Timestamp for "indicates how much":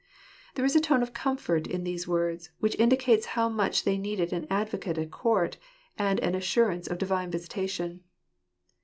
2.79-3.83